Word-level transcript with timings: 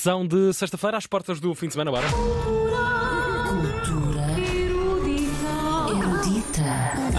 Sessão 0.00 0.26
de 0.26 0.50
sexta-feira 0.54 0.96
às 0.96 1.06
portas 1.06 1.38
do 1.40 1.54
fim 1.54 1.66
de 1.66 1.74
semana, 1.74 1.90
bora. 1.90 2.06
Cultura 3.46 4.24
erudita. 5.90 6.62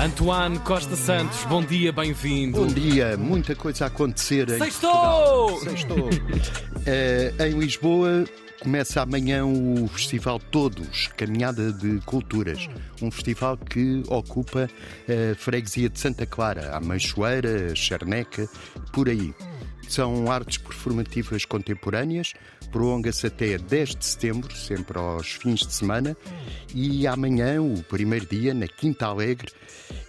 Antoine 0.04 0.58
Costa 0.58 0.96
Santos, 0.96 1.46
bom 1.46 1.64
dia, 1.64 1.92
bem-vindo. 1.92 2.60
Bom 2.60 2.66
dia, 2.66 3.16
muita 3.18 3.56
coisa 3.56 3.84
a 3.84 3.88
acontecer 3.88 4.50
em 4.50 4.58
Sextou! 4.58 5.60
Portugal. 5.60 5.60
Sextou! 5.60 6.10
Eh, 6.88 7.32
em 7.38 7.60
Lisboa 7.60 8.26
começa 8.60 9.00
amanhã 9.00 9.46
o 9.46 9.88
Festival 9.88 10.40
Todos, 10.40 11.06
Caminhada 11.16 11.72
de 11.72 12.00
Culturas. 12.00 12.68
Um 13.00 13.12
festival 13.12 13.58
que 13.58 14.02
ocupa 14.08 14.68
a 15.08 15.36
freguesia 15.36 15.88
de 15.88 16.00
Santa 16.00 16.26
Clara, 16.26 16.76
a 16.76 16.80
Meixoeira, 16.80 17.72
a 17.72 17.76
Charneca, 17.76 18.50
por 18.92 19.08
aí. 19.08 19.36
São 19.92 20.32
artes 20.32 20.58
performativas 20.58 21.44
contemporâneas, 21.44 22.34
prolonga-se 22.72 23.28
até 23.28 23.58
10 23.58 23.96
de 23.98 24.06
setembro, 24.06 24.56
sempre 24.56 24.98
aos 24.98 25.34
fins 25.34 25.68
de 25.68 25.74
semana, 25.74 26.16
e 26.74 27.06
amanhã, 27.06 27.62
o 27.62 27.84
primeiro 27.84 28.26
dia, 28.26 28.54
na 28.54 28.70
Quinta 28.70 29.08
Alegre, 29.08 29.52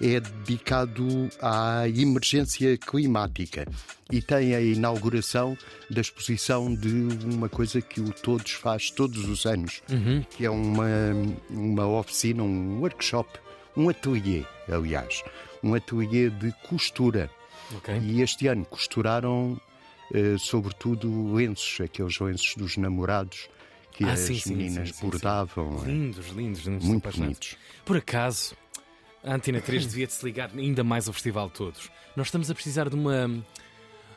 é 0.00 0.20
dedicado 0.20 1.28
à 1.40 1.88
emergência 1.88 2.78
climática 2.78 3.66
e 4.08 4.22
tem 4.22 4.54
a 4.54 4.60
inauguração 4.60 5.58
da 5.90 6.00
exposição 6.00 6.72
de 6.72 7.08
uma 7.24 7.48
coisa 7.48 7.82
que 7.82 8.00
o 8.00 8.12
Todos 8.12 8.52
faz 8.52 8.88
todos 8.88 9.28
os 9.28 9.46
anos, 9.46 9.82
que 10.30 10.46
é 10.46 10.50
uma, 10.50 10.86
uma 11.50 11.88
oficina, 11.88 12.44
um 12.44 12.78
workshop, 12.78 13.28
um 13.76 13.88
ateliê, 13.88 14.44
aliás, 14.70 15.24
um 15.60 15.74
ateliê 15.74 16.30
de 16.30 16.52
costura. 16.68 17.28
Ok. 17.76 17.98
E 18.00 18.22
este 18.22 18.46
ano 18.46 18.64
costuraram, 18.64 19.60
sobretudo, 20.38 21.32
lenços, 21.34 21.80
aqueles 21.80 22.18
lenços 22.18 22.54
dos 22.56 22.76
namorados 22.76 23.48
que 23.92 24.04
Ah, 24.04 24.12
as 24.12 24.20
sim, 24.20 24.40
meninas 24.46 24.88
sim, 24.88 24.94
sim, 24.94 25.06
bordavam. 25.06 25.84
Lindos, 25.84 26.28
lindos, 26.28 26.62
lindos. 26.62 26.84
Muito 26.86 27.10
bonitos. 27.18 27.56
Por 27.84 27.96
acaso, 27.96 28.56
a 29.22 29.34
Antena 29.34 29.60
3 29.60 29.86
devia 29.86 30.06
de 30.06 30.12
se 30.12 30.24
ligar 30.24 30.50
ainda 30.56 30.82
mais 30.82 31.06
ao 31.06 31.14
Festival 31.14 31.50
Todos. 31.50 31.90
Nós 32.16 32.26
estamos 32.28 32.50
a 32.50 32.54
precisar 32.54 32.88
de 32.88 32.94
uma. 32.94 33.28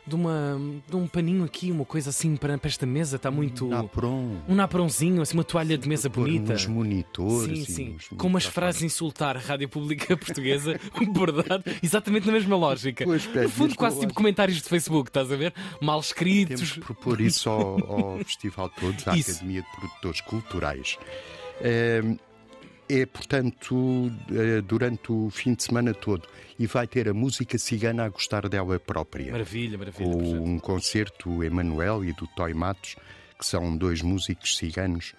De 0.07 0.15
uma. 0.15 0.59
de 0.87 0.95
um 0.95 1.07
paninho 1.07 1.43
aqui, 1.43 1.71
uma 1.71 1.85
coisa 1.85 2.09
assim 2.09 2.35
para, 2.35 2.57
para 2.57 2.67
esta 2.67 2.85
mesa, 2.85 3.15
está 3.15 3.31
muito. 3.31 3.67
Napron. 3.67 4.37
Um 4.47 4.55
napronzinho, 4.55 5.21
assim, 5.21 5.35
uma 5.35 5.43
toalha 5.43 5.77
de 5.77 5.87
mesa 5.87 6.09
pôr 6.09 6.25
bonita. 6.25 6.53
Uns 6.53 6.67
monitores. 6.67 7.45
Sim, 7.45 7.63
e 7.63 7.65
sim. 7.65 7.95
uns 7.95 8.07
Com 8.17 8.27
umas 8.27 8.45
frases 8.45 8.83
a 8.83 8.85
insultar 8.85 9.35
a 9.35 9.39
Rádio 9.39 9.67
Pública 9.69 10.15
Portuguesa, 10.17 10.79
bordado, 11.09 11.63
exatamente 11.81 12.27
na 12.27 12.33
mesma 12.33 12.55
lógica. 12.55 13.03
Pois, 13.05 13.25
no 13.33 13.49
fundo, 13.49 13.75
quase 13.75 13.99
tipo 13.99 14.13
comentários 14.13 14.61
de 14.61 14.69
Facebook, 14.69 15.09
estás 15.09 15.31
a 15.31 15.35
ver? 15.35 15.53
Mal 15.81 15.95
Temos 15.95 16.05
escritos. 16.07 16.71
que 16.73 16.79
propor 16.81 17.21
isso 17.21 17.49
ao, 17.49 17.91
ao 17.91 18.17
Festival 18.25 18.69
Todos, 18.69 19.07
à 19.07 19.15
Isso. 19.15 19.31
Academia 19.31 19.61
de 19.61 19.67
Produtores 19.75 20.21
Culturais. 20.21 20.97
É, 22.89 23.05
portanto, 23.05 24.11
é, 24.31 24.61
durante 24.61 25.11
o 25.11 25.29
fim 25.29 25.53
de 25.53 25.63
semana 25.63 25.93
todo. 25.93 26.27
E 26.57 26.67
vai 26.67 26.87
ter 26.87 27.09
a 27.09 27.13
música 27.13 27.57
cigana 27.57 28.05
a 28.05 28.09
gostar 28.09 28.47
dela 28.47 28.79
própria. 28.79 29.31
Maravilha, 29.31 29.77
maravilha. 29.77 30.09
com 30.09 30.43
um 30.43 30.59
concerto 30.59 31.29
do 31.29 31.43
Emanuel 31.43 32.05
e 32.05 32.13
do 32.13 32.27
Toy 32.27 32.53
Matos, 32.53 32.95
que 33.37 33.45
são 33.45 33.75
dois 33.75 34.01
músicos 34.01 34.57
ciganos 34.57 35.13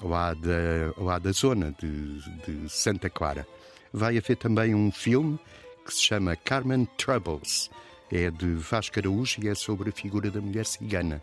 lá 0.00 0.34
da, 0.34 0.92
lá 0.96 1.18
da 1.18 1.32
zona 1.32 1.74
de, 1.80 2.20
de 2.46 2.68
Santa 2.68 3.10
Clara. 3.10 3.46
Vai 3.92 4.18
haver 4.18 4.36
também 4.36 4.74
um 4.74 4.92
filme 4.92 5.38
que 5.84 5.92
se 5.92 6.02
chama 6.02 6.36
Carmen 6.36 6.86
Troubles. 6.96 7.70
É 8.10 8.30
de 8.30 8.54
Vasco 8.54 8.98
Araújo 8.98 9.42
e 9.42 9.48
é 9.48 9.54
sobre 9.54 9.90
a 9.90 9.92
figura 9.92 10.30
da 10.30 10.40
mulher 10.40 10.64
cigana, 10.64 11.22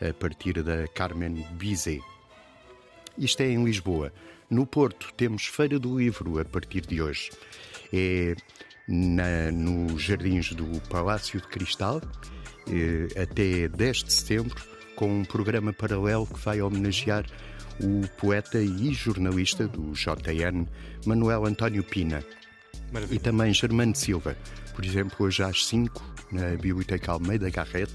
a 0.00 0.12
partir 0.12 0.62
da 0.62 0.86
Carmen 0.88 1.46
Bizet. 1.52 2.02
Isto 3.18 3.42
é 3.42 3.50
em 3.50 3.64
Lisboa. 3.64 4.12
No 4.48 4.66
Porto 4.66 5.12
temos 5.16 5.46
Feira 5.46 5.78
do 5.78 5.98
Livro 5.98 6.38
a 6.38 6.44
partir 6.44 6.82
de 6.82 7.00
hoje. 7.02 7.30
É 7.92 8.34
na, 8.88 9.50
nos 9.50 10.02
jardins 10.02 10.52
do 10.52 10.80
Palácio 10.88 11.40
de 11.40 11.48
Cristal, 11.48 12.00
eh, 12.68 13.20
até 13.20 13.68
10 13.68 14.04
de 14.04 14.12
setembro, 14.12 14.62
com 14.94 15.20
um 15.20 15.24
programa 15.24 15.72
paralelo 15.72 16.26
que 16.26 16.38
vai 16.38 16.62
homenagear 16.62 17.26
o 17.80 18.06
poeta 18.16 18.58
e 18.60 18.92
jornalista 18.94 19.66
do 19.66 19.92
JN, 19.92 20.66
Manuel 21.04 21.46
António 21.46 21.82
Pina. 21.82 22.22
E 22.88 22.92
Maravilha. 22.92 23.20
também 23.20 23.52
Germano 23.52 23.94
Silva. 23.94 24.36
Por 24.74 24.84
exemplo, 24.84 25.26
hoje 25.26 25.42
às 25.42 25.66
5, 25.66 26.14
na 26.32 26.50
Biblioteca 26.50 27.12
Almeida 27.12 27.50
Garrete, 27.50 27.94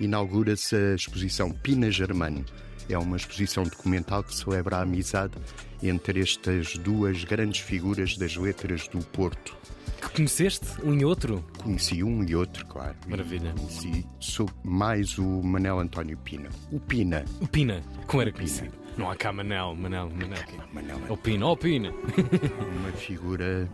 inaugura-se 0.00 0.74
a 0.74 0.94
exposição 0.94 1.50
Pina 1.50 1.90
Germano. 1.90 2.44
É 2.88 2.98
uma 2.98 3.16
exposição 3.16 3.64
documental 3.64 4.22
que 4.22 4.34
celebra 4.34 4.76
a 4.76 4.82
amizade 4.82 5.34
entre 5.82 6.20
estas 6.20 6.76
duas 6.76 7.24
grandes 7.24 7.60
figuras 7.60 8.16
das 8.16 8.36
letras 8.36 8.88
do 8.88 8.98
Porto. 8.98 9.56
Que 10.00 10.08
conheceste 10.10 10.66
um 10.82 10.94
e 10.94 11.04
outro? 11.04 11.44
Conheci 11.62 12.02
um 12.02 12.22
e 12.24 12.36
outro, 12.36 12.66
claro. 12.66 12.94
Maravilha. 13.08 13.52
Conheci 13.56 14.06
sou 14.20 14.48
mais 14.62 15.18
o 15.18 15.42
Manel 15.42 15.78
António 15.78 16.18
Pina. 16.18 16.48
O 16.70 16.78
Pina. 16.78 17.24
O 17.40 17.48
Pina, 17.48 17.82
como 18.06 18.22
era 18.22 18.32
conhecido. 18.32 18.72
Não 18.96 19.10
há 19.10 19.16
cá 19.16 19.32
Manel, 19.32 19.74
Manel, 19.74 20.10
Manel. 20.10 20.44
Manel 20.72 21.00
É 21.08 21.12
o 21.12 21.16
Pina, 21.16 21.46
ó 21.46 21.52
o 21.52 21.56
Pina. 21.56 21.88
é 21.88 22.64
uma 22.78 22.92
figura 22.92 23.68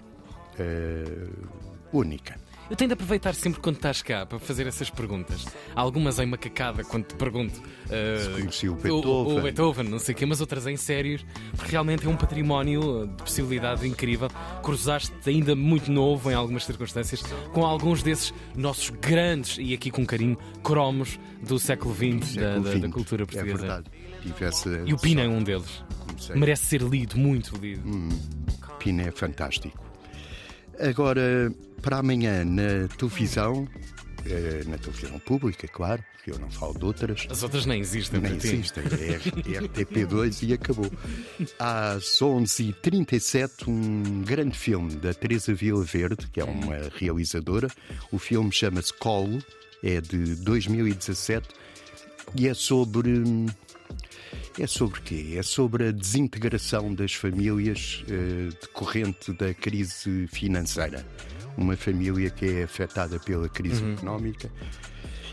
eh, 0.59 1.29
única. 1.93 2.39
Eu 2.71 2.77
tenho 2.77 2.87
de 2.89 2.93
aproveitar 2.95 3.35
sempre 3.35 3.61
quando 3.61 3.77
estás 3.77 4.01
cá 4.01 4.25
para 4.25 4.39
fazer 4.39 4.65
essas 4.65 4.89
perguntas. 4.89 5.45
Há 5.75 5.81
algumas 5.81 6.21
em 6.21 6.27
macacada 6.27 6.85
quando 6.85 7.05
te 7.05 7.15
pergunto. 7.17 7.59
uh, 7.59 8.33
conheci 8.39 8.69
o 8.69 8.75
O, 8.75 8.77
Beethoven. 8.77 9.39
o 9.39 9.43
Beethoven, 9.43 9.89
não 9.89 9.99
sei 9.99 10.15
o 10.15 10.19
quê, 10.19 10.25
mas 10.25 10.41
outras 10.41 10.67
em 10.69 10.77
sérios, 10.77 11.27
porque 11.57 11.73
realmente 11.73 12.07
é 12.07 12.09
um 12.09 12.17
património 12.17 13.09
de 13.09 13.23
possibilidade 13.25 13.89
incrível. 13.89 14.29
Cruzaste 14.63 15.13
ainda 15.27 15.57
muito 15.57 15.91
novo 15.91 16.31
em 16.31 16.35
algumas 16.35 16.65
circunstâncias 16.65 17.23
com 17.53 17.67
alguns 17.67 18.05
desses 18.05 18.33
nossos 18.57 18.91
grandes, 18.91 19.57
e 19.59 19.75
aqui 19.75 19.91
com 19.91 20.07
carinho, 20.07 20.39
cromos 20.63 21.19
do 21.43 21.59
século 21.59 21.93
XX 21.93 22.37
da, 22.37 22.43
Século 22.55 22.65
da- 22.65 22.71
da 22.71 22.79
XX. 22.79 22.93
cultura 22.93 23.23
É 23.25 23.27
portuguesa. 23.27 23.59
verdade. 23.59 23.87
Tive 24.23 24.45
essa 24.45 24.83
e 24.87 24.95
o 24.95 24.97
Pina 24.99 25.23
é 25.23 25.29
um 25.29 25.43
deles. 25.43 25.83
Merece 26.37 26.67
ser 26.67 26.83
lido, 26.83 27.19
muito 27.19 27.57
lido. 27.57 27.83
Pina 28.79 29.03
é 29.03 29.11
fantástico. 29.11 29.90
Agora, 30.89 31.53
para 31.83 31.99
amanhã, 31.99 32.45
na 32.45 32.89
televisão, 32.97 33.69
eh, 34.25 34.63
na 34.67 34.79
televisão 34.79 35.19
pública, 35.21 35.69
claro, 35.69 36.03
porque 36.15 36.31
eu 36.31 36.39
não 36.39 36.51
falo 36.51 36.79
de 36.79 36.85
outras, 36.85 37.27
As 37.31 37.43
outras 37.43 37.65
nem 37.67 37.81
existem 37.81 38.21
nem 38.21 38.35
existem, 38.35 38.85
é 38.85 39.61
RTP2 39.61 40.43
e 40.49 40.53
acabou. 40.53 40.91
Às 41.59 42.05
11h37, 42.21 43.69
um 43.69 44.23
grande 44.23 44.57
filme 44.57 44.97
da 44.97 45.15
Teresa 45.15 45.55
Vila 45.55 45.83
Verde, 45.83 46.27
que 46.29 46.41
é 46.41 46.45
uma 46.45 46.77
realizadora. 46.99 47.69
O 48.13 48.19
filme 48.19 48.53
chama-se 48.53 48.93
Colo, 48.93 49.39
é 49.83 50.01
de 50.01 50.37
2017 50.37 51.49
e 52.35 52.49
é 52.49 52.55
sobre. 52.55 53.23
É 54.61 54.67
sobre 54.67 55.01
quê? 55.01 55.37
É 55.39 55.43
sobre 55.43 55.89
a 55.89 55.91
desintegração 55.91 56.95
das 56.95 57.15
famílias 57.15 58.05
eh, 58.07 58.51
decorrente 58.61 59.33
da 59.33 59.55
crise 59.55 60.27
financeira. 60.27 61.07
Uma 61.57 61.79
família 61.79 62.29
que 62.29 62.45
é 62.45 62.65
afetada 62.65 63.19
pela 63.19 63.49
crise 63.49 63.83
económica. 63.93 64.53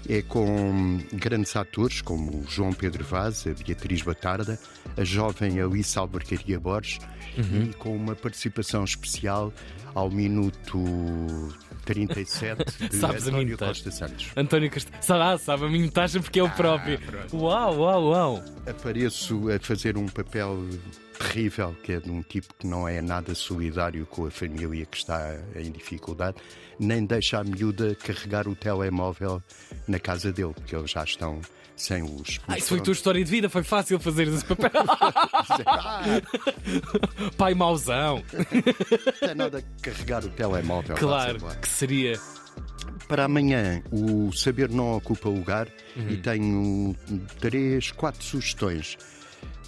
É 0.07 0.21
com 0.21 0.97
grandes 1.11 1.53
atores 1.57 1.99
como 1.99 2.45
João 2.47 2.71
Pedro 2.71 3.03
Vaz, 3.03 3.45
a 3.45 3.53
Beatriz 3.53 4.01
Batarda, 4.01 4.57
a 4.95 5.03
jovem 5.03 5.59
Alice 5.59 5.99
Albercaria 5.99 6.57
Borges 6.57 6.99
e 7.37 7.73
com 7.73 7.93
uma 7.93 8.15
participação 8.15 8.85
especial 8.85 9.53
ao 9.97 10.11
minuto 10.11 10.77
37 11.83 12.87
de 12.87 12.95
Sabes 12.97 13.23
a 13.23 13.29
António 13.29 13.45
minutagem. 13.45 13.83
Costa 13.83 13.91
Santos. 13.91 14.27
António. 14.37 14.71
Sabe, 15.01 15.23
ah, 15.23 15.37
sabe 15.39 15.65
a 15.65 15.69
minutagem 15.69 16.21
porque 16.21 16.39
é 16.39 16.43
o 16.43 16.49
próprio. 16.51 16.99
Uau, 17.33 17.79
uau, 17.79 18.03
uau. 18.09 18.43
Apareço 18.67 19.49
a 19.49 19.59
fazer 19.59 19.97
um 19.97 20.05
papel 20.05 20.55
terrível, 21.17 21.75
que 21.81 21.93
é 21.93 21.99
de 21.99 22.11
um 22.11 22.21
tipo 22.21 22.53
que 22.59 22.67
não 22.67 22.87
é 22.87 23.01
nada 23.01 23.33
solidário 23.33 24.05
com 24.05 24.27
a 24.27 24.31
família 24.31 24.85
que 24.85 24.97
está 24.97 25.35
em 25.55 25.71
dificuldade, 25.71 26.37
nem 26.79 27.03
deixa 27.03 27.39
a 27.39 27.43
miúda 27.43 27.95
carregar 27.95 28.47
o 28.47 28.55
telemóvel 28.55 29.41
na 29.87 29.99
casa 29.99 30.31
dele, 30.31 30.53
porque 30.53 30.75
eles 30.75 30.91
já 30.91 31.03
estão 31.03 31.41
sem 31.77 32.01
luz. 32.01 32.39
Ah, 32.47 32.57
isso 32.57 32.69
foi 32.69 32.79
a 32.79 32.81
tua 32.81 32.93
história 32.93 33.23
de 33.23 33.29
vida, 33.29 33.49
foi 33.49 33.63
fácil 33.63 33.99
fazer 33.99 34.27
esse 34.27 34.43
papel. 34.43 34.71
Ah, 35.65 36.01
Pai 37.37 37.53
mauzão. 37.53 38.23
não 38.33 39.27
tem 39.27 39.35
nada 39.35 39.63
carregar 39.91 40.23
o 40.25 40.29
telemóvel. 40.29 40.95
Claro 40.97 41.39
que 41.61 41.67
seria. 41.67 42.19
Para 43.07 43.25
amanhã, 43.25 43.81
o 43.91 44.31
saber 44.33 44.69
não 44.69 44.97
ocupa 44.97 45.29
lugar 45.29 45.67
Uhum. 45.95 46.09
e 46.09 46.17
tenho 46.17 46.95
três, 47.39 47.91
quatro 47.91 48.23
sugestões 48.23 48.97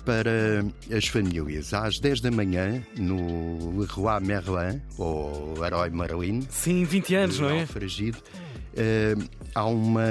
para 0.05 0.65
as 0.95 1.07
famílias. 1.07 1.73
Às 1.73 1.99
10 1.99 2.21
da 2.21 2.31
manhã, 2.31 2.83
no 2.97 3.79
Leroy 3.79 4.19
Merlin, 4.21 4.81
ou 4.97 5.53
Leroy 5.59 5.89
Merlin, 5.89 6.41
Sim, 6.49 6.83
20 6.83 7.15
anos, 7.15 7.39
não 7.39 7.49
é? 7.49 7.65
Eh, 8.75 9.15
há 9.53 9.65
uma, 9.65 10.03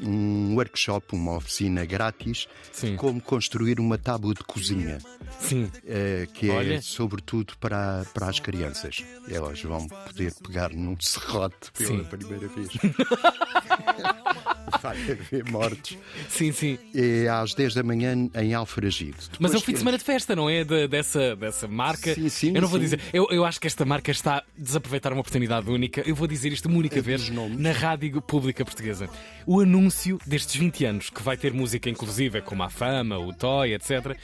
um 0.00 0.54
workshop, 0.54 1.14
uma 1.14 1.36
oficina 1.36 1.84
grátis, 1.84 2.46
Sim. 2.72 2.96
como 2.96 3.20
construir 3.20 3.80
uma 3.80 3.98
tábua 3.98 4.34
de 4.34 4.42
cozinha, 4.44 4.98
Sim. 5.40 5.70
eh, 5.86 6.26
que 6.32 6.50
é 6.50 6.54
Olha. 6.54 6.82
sobretudo 6.82 7.54
para, 7.58 8.04
para 8.14 8.28
as 8.28 8.40
crianças. 8.40 9.04
Elas 9.28 9.60
vão 9.62 9.86
poder 9.88 10.32
pegar 10.42 10.70
num 10.70 10.96
serrote 11.00 11.72
pela 11.72 11.98
Sim. 11.98 12.04
primeira 12.04 12.48
vez. 12.48 12.68
Vai 14.82 14.96
haver 14.96 15.44
mortes. 15.50 15.98
Sim, 16.28 16.52
sim. 16.52 16.78
É 16.94 17.28
às 17.28 17.54
10 17.54 17.74
da 17.74 17.82
manhã 17.82 18.28
em 18.34 18.54
Alfragide. 18.54 19.16
Mas 19.38 19.52
é 19.52 19.56
o 19.56 19.58
Depois 19.58 19.64
fim 19.64 19.72
de 19.72 19.78
semana 19.78 19.98
de 19.98 20.04
festa, 20.04 20.36
não 20.36 20.48
é? 20.48 20.64
De- 20.64 20.88
dessa, 20.88 21.34
dessa 21.36 21.66
marca. 21.68 22.14
Sim, 22.14 22.28
sim, 22.28 22.52
eu 22.54 22.60
não 22.62 22.68
vou 22.68 22.78
sim. 22.78 22.84
dizer. 22.84 23.00
Eu, 23.12 23.26
eu 23.30 23.44
acho 23.44 23.60
que 23.60 23.66
esta 23.66 23.84
marca 23.84 24.10
está 24.10 24.38
a 24.38 24.42
desaproveitar 24.56 25.12
uma 25.12 25.20
oportunidade 25.20 25.68
única. 25.70 26.02
Eu 26.06 26.14
vou 26.14 26.26
dizer 26.26 26.52
isto 26.52 26.66
uma 26.68 26.78
única 26.78 26.98
É 26.98 27.02
vez 27.02 27.28
na 27.30 27.72
rádio 27.72 28.20
pública 28.22 28.64
portuguesa. 28.64 29.08
O 29.46 29.60
anúncio 29.60 30.18
destes 30.26 30.56
20 30.56 30.84
anos, 30.84 31.10
que 31.10 31.22
vai 31.22 31.36
ter 31.36 31.52
música 31.52 31.88
inclusiva, 31.88 32.40
como 32.40 32.62
a 32.62 32.70
Fama, 32.70 33.18
o 33.18 33.32
Toy, 33.32 33.74
etc. 33.74 34.16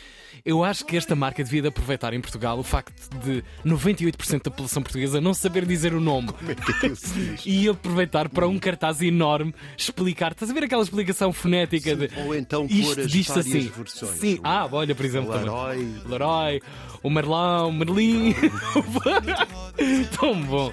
Eu 0.45 0.65
acho 0.65 0.85
que 0.85 0.97
esta 0.97 1.15
marca 1.15 1.45
devia 1.45 1.63
de 1.63 1.69
aproveitar 1.69 2.13
em 2.15 2.21
Portugal 2.21 2.59
o 2.59 2.63
facto 2.63 2.93
de 3.21 3.45
98% 3.65 4.43
da 4.43 4.51
população 4.51 4.83
portuguesa 4.83 5.21
não 5.21 5.35
saber 5.35 5.65
dizer 5.67 5.95
o 5.95 6.01
nome. 6.01 6.29
Como 6.33 6.51
é 6.51 6.55
que 6.55 6.89
diz? 6.89 7.03
E 7.47 7.69
aproveitar 7.69 8.29
para 8.29 8.49
um 8.49 8.59
cartaz 8.59 9.01
enorme 9.03 9.55
explicar. 9.77 10.35
Estás 10.43 10.51
a 10.51 10.55
ver 10.55 10.65
aquela 10.65 10.83
explicação 10.83 11.33
fonética 11.33 11.95
de. 11.95 12.11
Ou 12.27 12.35
então 12.35 12.67
Isto 12.69 12.83
pôr 12.97 13.05
as 13.05 13.13
várias 13.13 13.31
assim. 13.39 13.69
versões. 13.77 14.19
Sim, 14.19 14.35
O- 14.35 14.41
ah, 14.43 14.69
olha, 14.73 14.93
por 14.95 15.07
exemplo. 15.07 15.31
O 15.31 15.33
também. 15.33 15.49
Leroy. 15.49 16.03
Leroy, 16.07 16.63
o 17.01 17.09
Marlão, 17.11 17.69
o 17.69 17.73
Merlin. 17.73 18.35
Tão 20.19 20.43
bom. 20.43 20.73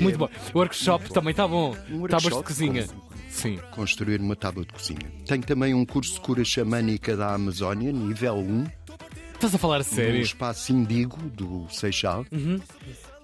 Muito 0.00 0.18
bom. 0.18 0.28
O 0.54 0.58
workshop 0.58 1.12
também 1.12 1.32
está 1.32 1.46
bom. 1.46 1.76
Um 1.90 2.06
Tábuas 2.06 2.36
de 2.36 2.42
cozinha. 2.42 2.86
Sim. 3.28 3.58
construir 3.72 4.18
uma 4.18 4.34
tábua 4.34 4.64
de 4.64 4.72
cozinha. 4.72 5.12
Tenho 5.26 5.42
também 5.42 5.74
um 5.74 5.84
curso 5.84 6.14
de 6.14 6.20
cura 6.20 6.42
xamânica 6.42 7.14
da 7.14 7.34
Amazónia, 7.34 7.92
nível 7.92 8.36
1, 8.36 8.64
Estás 9.34 9.54
a 9.54 9.58
falar 9.58 9.80
a 9.80 9.84
sério? 9.84 10.22
espaço 10.22 10.72
Indigo 10.72 11.18
do 11.18 11.66
Seixal. 11.70 12.24
Uhum. 12.32 12.58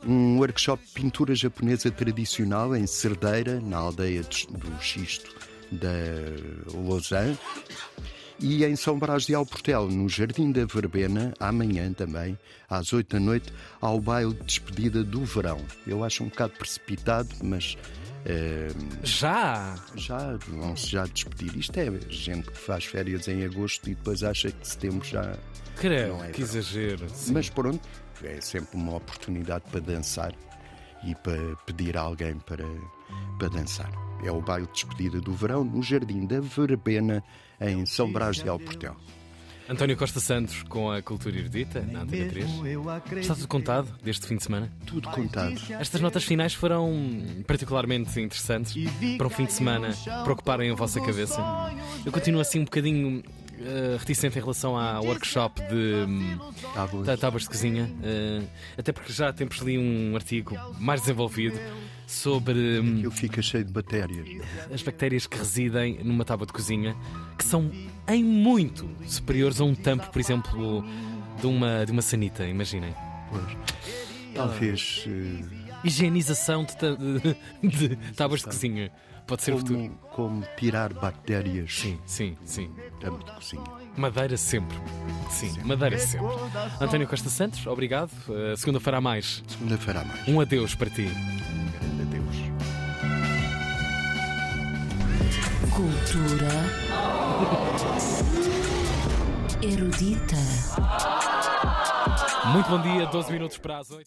Um 0.06 0.36
workshop 0.36 0.84
de 0.84 0.92
pintura 0.92 1.34
japonesa 1.34 1.90
tradicional 1.90 2.76
em 2.76 2.86
Cerdeira, 2.86 3.58
na 3.60 3.78
aldeia 3.78 4.22
de- 4.22 4.46
do 4.48 4.70
Xisto 4.82 5.34
da 5.72 6.76
Lausanne. 6.86 7.38
E 8.40 8.64
em 8.64 8.74
São 8.74 8.98
Brás 8.98 9.24
de 9.24 9.34
Alportel, 9.36 9.88
no 9.88 10.08
Jardim 10.08 10.50
da 10.50 10.64
Verbena, 10.64 11.32
amanhã 11.38 11.92
também, 11.92 12.36
às 12.68 12.92
8 12.92 13.14
da 13.14 13.20
noite, 13.20 13.52
ao 13.80 14.00
baile 14.00 14.34
de 14.34 14.42
despedida 14.44 15.04
do 15.04 15.24
verão. 15.24 15.60
Eu 15.86 16.02
acho 16.02 16.24
um 16.24 16.28
bocado 16.28 16.54
precipitado, 16.54 17.28
mas 17.40 17.76
eh, 18.24 18.72
Já? 19.04 19.76
já 19.94 20.36
vão-se 20.48 20.88
já 20.88 21.06
despedir. 21.06 21.56
Isto 21.56 21.76
é 21.78 21.86
gente 22.08 22.50
que 22.50 22.58
faz 22.58 22.84
férias 22.84 23.28
em 23.28 23.44
agosto 23.44 23.88
e 23.88 23.94
depois 23.94 24.24
acha 24.24 24.50
que 24.50 24.66
setembro 24.66 25.06
já. 25.06 25.36
Creio, 25.76 26.20
é 26.24 26.30
que 26.32 26.42
verão. 26.42 26.60
exagero. 26.60 27.08
Sim. 27.10 27.32
Mas 27.34 27.48
pronto, 27.48 27.80
é 28.24 28.40
sempre 28.40 28.76
uma 28.76 28.96
oportunidade 28.96 29.64
para 29.70 29.80
dançar 29.80 30.34
e 31.04 31.14
para 31.14 31.56
pedir 31.66 31.96
a 31.96 32.02
alguém 32.02 32.36
para, 32.38 32.66
para 33.38 33.48
dançar. 33.48 33.90
É 34.24 34.30
o 34.30 34.40
baile 34.40 34.66
de 34.66 34.72
despedida 34.72 35.20
do 35.20 35.32
verão 35.32 35.64
no 35.64 35.82
Jardim 35.82 36.26
da 36.26 36.40
Verbena, 36.40 37.22
em 37.60 37.84
São 37.86 38.10
Brás 38.12 38.36
de 38.36 38.48
Alportel. 38.48 38.96
António 39.68 39.96
Costa 39.96 40.20
Santos 40.20 40.62
com 40.64 40.90
a 40.90 41.00
Cultura 41.00 41.38
Erudita, 41.38 41.80
na 41.80 42.02
Antena 42.02 42.30
3. 42.30 42.46
Está 43.16 43.34
tudo 43.34 43.48
contado 43.48 43.98
deste 44.02 44.26
fim 44.26 44.36
de 44.36 44.42
semana? 44.42 44.70
Tudo 44.84 45.08
contado. 45.08 45.54
Estas 45.78 46.00
notas 46.00 46.24
finais 46.24 46.52
foram 46.52 46.92
particularmente 47.46 48.20
interessantes 48.20 48.74
para 49.16 49.26
um 49.26 49.30
fim 49.30 49.46
de 49.46 49.52
semana 49.52 49.90
para 50.04 50.32
ocuparem 50.32 50.70
a 50.70 50.74
vossa 50.74 51.00
cabeça. 51.00 51.40
Eu 52.04 52.12
continuo 52.12 52.40
assim 52.40 52.60
um 52.60 52.64
bocadinho 52.64 53.22
eh, 53.64 53.96
reticente 53.98 54.38
em 54.38 54.40
relação 54.40 54.76
ao 54.76 55.04
workshop 55.04 55.60
de 55.68 56.04
hum, 56.08 56.38
Tá 56.74 56.86
tá- 57.04 57.16
tábuas 57.16 57.42
de 57.42 57.48
cozinha, 57.48 57.90
eh, 58.02 58.42
até 58.78 58.92
porque 58.92 59.12
já 59.12 59.28
há 59.28 59.32
tempos 59.32 59.58
li 59.58 59.78
um 59.78 60.14
artigo 60.16 60.56
mais 60.78 61.00
desenvolvido 61.00 61.58
sobre 62.06 62.80
hum, 62.80 63.00
Eu 63.02 63.10
fico 63.10 63.42
cheio 63.42 63.64
de 63.64 63.72
bactérias. 63.72 64.26
as 64.72 64.82
bactérias 64.82 65.26
que 65.26 65.36
residem 65.38 65.98
numa 66.04 66.24
tábua 66.24 66.46
de 66.46 66.52
cozinha, 66.52 66.96
que 67.38 67.44
são 67.44 67.70
em 68.08 68.22
muito 68.24 68.88
superiores 69.06 69.60
a 69.60 69.64
um 69.64 69.74
tampo, 69.74 70.10
por 70.10 70.18
exemplo, 70.20 70.84
de 71.40 71.46
uma, 71.46 71.84
de 71.86 71.92
uma 71.92 72.02
sanita, 72.02 72.44
imaginem. 72.46 72.94
Pois. 73.30 73.56
Talvez 74.34 75.04
eh, 75.08 75.71
Higienização 75.84 76.64
de, 76.64 76.76
ta- 76.76 76.94
de- 76.94 77.68
de 77.68 77.96
tábuas 78.14 78.40
de 78.40 78.46
cozinha. 78.46 78.90
Pode 79.26 79.42
ser 79.42 79.54
o 79.54 79.58
futuro. 79.58 79.78
como, 79.78 80.40
como 80.40 80.44
tirar 80.56 80.92
bactérias 80.92 81.72
Sim, 81.78 81.98
sim, 82.04 82.36
sim. 82.44 82.70
da 83.00 83.08
de 83.10 83.32
cozinha. 83.32 83.62
Madeira 83.96 84.36
sempre. 84.36 84.76
Sim, 85.30 85.60
madeira 85.64 85.96
sempre. 85.98 86.26
António 86.80 87.06
Costa 87.06 87.28
Santos, 87.30 87.64
obrigado. 87.66 88.10
Uh, 88.28 88.56
Segunda-feira 88.56 88.98
a 88.98 89.00
mais. 89.00 89.42
Segunda-feira 89.46 90.00
a 90.00 90.04
mais. 90.04 90.28
Um 90.28 90.40
adeus 90.40 90.74
para 90.74 90.90
ti. 90.90 91.04
grande 91.78 92.02
adeus. 92.02 92.36
Cultura 95.70 96.48
erudita. 99.62 100.36
Muito 102.52 102.68
bom 102.68 102.82
dia, 102.82 103.06
12 103.06 103.32
minutos 103.32 103.56
para 103.58 103.78
as 103.78 103.90
8. 103.90 104.00